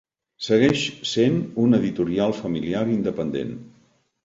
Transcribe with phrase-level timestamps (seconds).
[0.45, 3.57] Segueix sent una editorial familiar independent.